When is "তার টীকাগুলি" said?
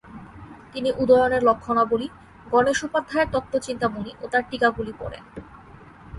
4.31-4.93